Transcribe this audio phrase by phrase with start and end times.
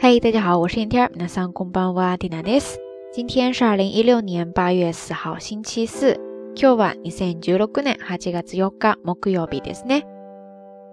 [0.00, 1.10] 嘿，大家好，我是天天。
[1.14, 2.78] 那上公班哇蒂娜 s
[3.12, 6.20] 今天是二零一六年八月四号，星期四。
[6.54, 10.02] 今日は二千十六年八月四日木曜日ですね。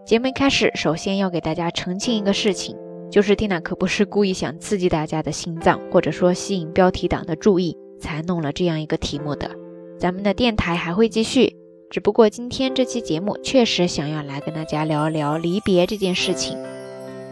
[0.05, 2.75] 节目一开始，首先要给大家澄清一个事情，
[3.09, 9.49] 就是蒂娜可不是故意想刺激大家的心脏，或者说吸引标题党的注意，才弄了这样一个题目的。
[9.97, 11.55] 咱们的电台还会继续，
[11.89, 16.57] 只不过今天这期节目确实想要来跟大家聊一聊离别这件事情。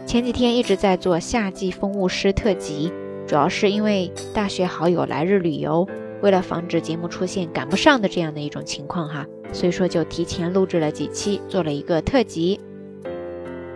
[0.07, 2.93] 前几天一直在做夏季风物诗特辑，
[3.27, 5.85] 主要是因为大学好友来日旅游，
[6.21, 12.57] 为了防止节目出现赶不上的这样的一种情况哈，所以说就提前录制了几期，做了一个特辑。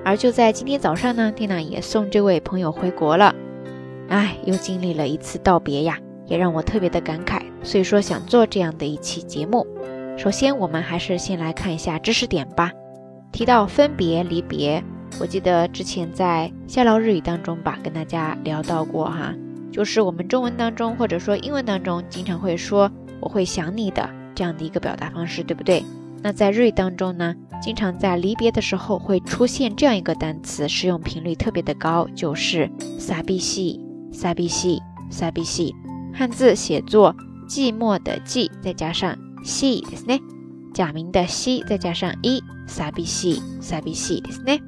[0.05, 3.35] 而就在今天早上呢，蒂娜也送这位朋友回国了，
[4.07, 9.67] 哎，又经历了一次道别呀，也让我特别的感慨，所以说想做这样的一期节目。
[10.17, 12.71] 首先，我们还是先来看一下知识点吧，
[13.33, 14.81] 提到分别离别。
[15.18, 19.34] 我记得之前在下聊日语当中吧，跟大家聊到过哈，
[19.72, 25.84] 就是我们中文当中或者说英文当中经常会说我会想你的这样的一个表达方式，对不对？
[26.22, 33.80] 那在日语当中呢，经常在离别的时候会出现这样一个单词，使用频率特别的高，就是サビシ、
[34.12, 35.72] サビシ、サビシ。
[36.12, 37.14] 汉字写作
[37.48, 40.20] 寂寞的寂，再加上シですね。
[40.74, 44.60] 假名的西再加上一，サビシ、サビシですね。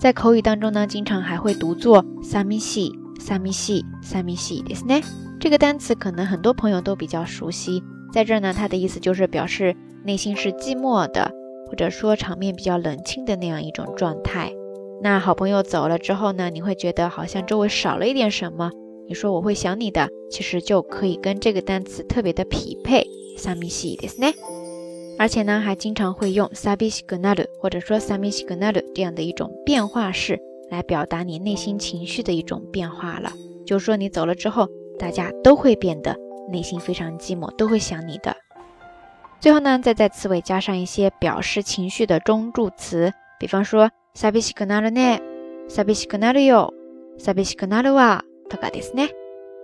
[0.00, 5.02] 在口语当中呢，经常还会读作サミシ、サミシ、サミシですね。
[5.40, 7.82] 这个单词可能很多朋友都比较熟悉。
[8.12, 9.74] 在这儿呢，它的意思就是表示
[10.04, 11.30] 内心是寂寞的，
[11.68, 14.52] 或者说场面比较冷清的那样一种状态。
[15.02, 18.70] 那好朋友走了之后呢，你会觉得好像周围少了一点什么。
[19.08, 23.06] 你说我会想你的，其实就可以跟这个单词特别的匹配。
[23.38, 24.34] サミシですね。
[25.21, 30.39] 而且呢，还经常会用 sabishi gnaru 或者说 samishi gnaru 这样的一种变化式
[30.71, 33.31] 来表达你内心情绪的一种变化了。
[33.63, 36.17] 就是说你走了之后，大家都会变得
[36.51, 38.35] 内心非常寂寞，都会想你的。
[39.39, 48.19] 最后呢，再在词尾加上一些表示情绪的中助词，比方说 sabishi gnaru ne，sabishi gnaru yo，sabishi gnaru wa
[48.49, 49.07] t o k a d i s ne，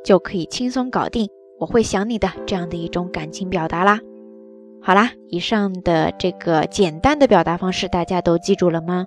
[0.06, 1.28] 就可以轻松搞定
[1.58, 4.00] 我会想你的这样的一种感情表达啦。
[4.82, 9.06] 好啦，以上的这个简单的表达方式，大家都记住了吗？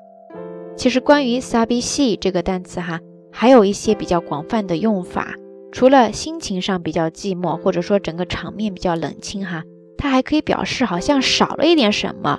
[0.76, 3.00] 其实关于 sabi shi 这个单词哈，
[3.32, 5.34] 还有一些比较广泛的用法。
[5.72, 9.62] 除了心情上比较寂寞，或者说整个场面比较冷清哈，
[9.96, 12.38] 它还可以表示好像少了一点什么。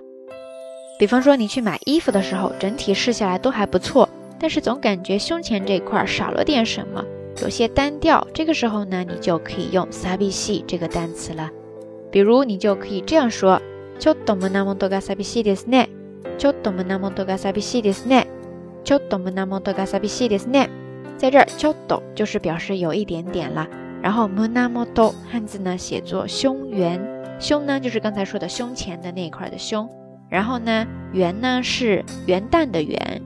[1.00, 4.08] 比方说你去买衣服的时候，整体试下来都还不错，
[4.40, 7.03] 但是总感觉胸前这块少了点什么，
[7.41, 8.28] 有些单调。
[8.34, 11.50] 这个时候呢，你就可以用 sabi shi 这个单词了。
[12.10, 13.60] 比如你就可以这样说：
[13.99, 15.88] ちょっと胸元が寂しいですね。
[16.38, 18.27] ちょっと胸元が寂しいですね。
[18.84, 20.69] ちょっと胸元が寂しいですね。
[21.19, 23.66] 在这儿，ちょっと就是表示有一点点了。
[24.03, 27.00] 然后胸元汉字呢写作胸元，
[27.41, 29.88] 胸呢就是刚才说的胸前的那一块的胸。
[30.28, 33.22] 然后呢，元呢是元旦的元。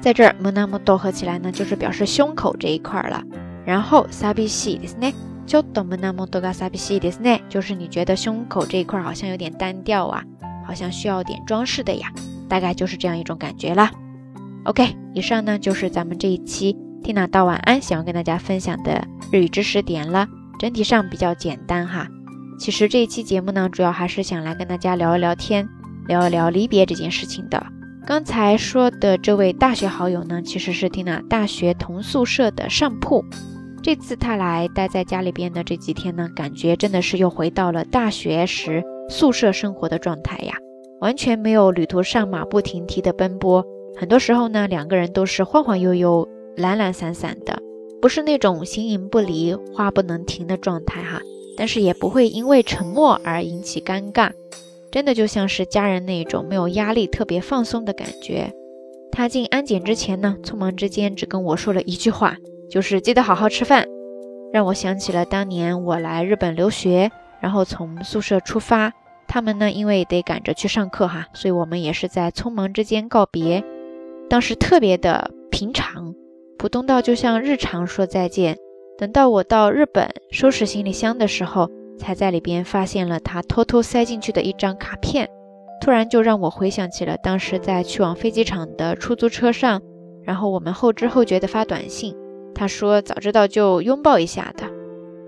[0.00, 3.22] 在这儿，胸元合起来呢就是表示胸口这一块了。
[3.66, 5.12] 然后寂しいですね。
[5.45, 7.39] 就多么那么多个傻逼西的呢？
[7.47, 10.23] 就是你觉得胸口这一块好像有点单调啊，
[10.65, 12.11] 好像需要点装饰的呀，
[12.49, 13.91] 大概就是这样一种感觉啦。
[14.63, 20.27] OK，以上呢就是咱们这一期缇娜道晚安想要跟大家分享的日语知识点了，
[20.59, 22.07] 整体上比较简单哈。
[22.57, 25.67] 其实这一期节目呢，主要还是想来跟大家聊一聊天，
[26.07, 27.63] 聊一聊离别这件事情的。
[28.07, 33.23] 刚才说的这位大学好友呢，其实是缇娜大学同宿舍的上铺。
[33.85, 40.55] 这次他来待在家里边的这几天呢，感觉真的是又回到了大学时宿舍生活的状态呀，
[41.01, 43.63] 完全没有旅途上马不停蹄的奔波。
[43.95, 47.61] 很多时候呢，两个人都是晃晃悠悠、懒懒散散的，
[48.01, 51.21] 不是那种形影不离、话不能停的状态哈。
[51.55, 54.31] 但是也不会因为沉默而引起尴尬，
[54.89, 58.51] 真的就像是家人那种没有压力、特别放松的感觉。
[59.11, 62.35] 他进安检之前呢，匆忙之间只跟我说了一句话。
[62.75, 63.87] 就是记得好好吃饭，
[64.51, 68.91] 让我想起了当年我来日本留学，然后从宿舍出发，
[69.29, 73.63] 他们呢因为得赶着去上课哈，所以我们也是在匆忙之间告别，
[74.29, 76.13] 当时特别的平常，
[76.57, 78.57] 普通到就像日常说再见。
[78.97, 85.29] 等到我到日本收拾行李箱的时候，才在里边发现了他偷偷塞进去的一张卡片，
[85.79, 89.81] 突然就让我回想起了当时在去往飞机场的出租车上，
[90.25, 92.13] 然后我们后知后觉的发短信。
[92.55, 94.65] 他说：“早知道就拥抱一下的。”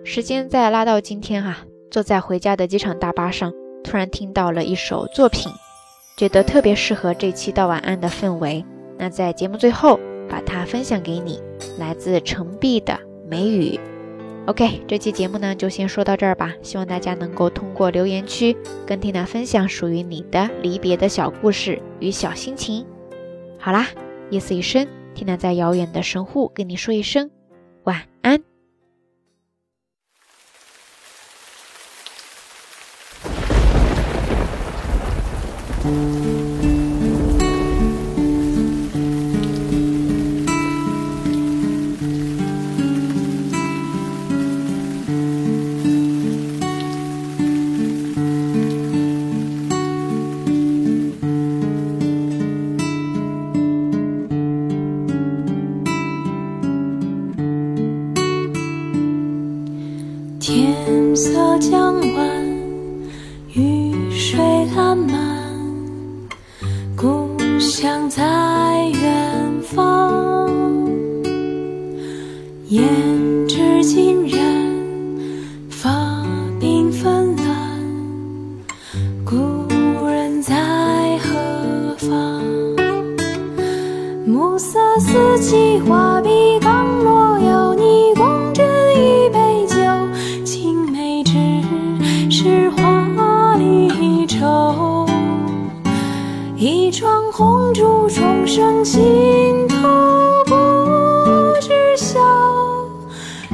[0.04, 1.58] 时间再拉到今天哈，
[1.92, 3.54] 坐在回家的机场大巴上，
[3.84, 5.52] 突然听到了一首作品，
[6.18, 8.66] 觉得特别适合这期道晚安的氛围。
[8.98, 11.40] 那在节目最后，把它分享给你。
[11.80, 12.98] 来自程璧的
[13.28, 13.80] 美语。
[14.46, 16.54] OK，这期节目呢就先说到这儿吧。
[16.62, 22.86] 希望大家能够通过留言区跟缇娜分享属于你的离别的小故事与小心情。
[23.60, 23.88] 好啦，
[24.30, 24.88] 夜色已深，
[25.18, 27.32] 缇娜在遥远的神户跟你说一声
[27.86, 28.40] 晚安。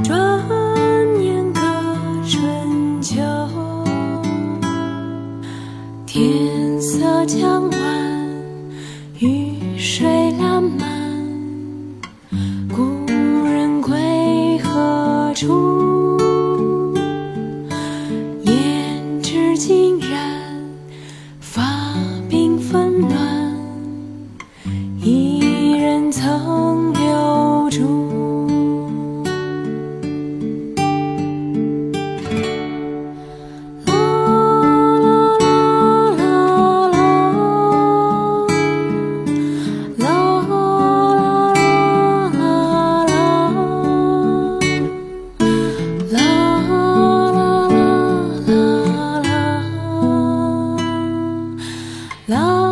[0.04, 0.53] 转
[52.26, 52.63] 老